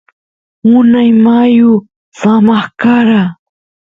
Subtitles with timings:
[0.75, 1.71] unay mayu
[2.19, 3.21] samaq kara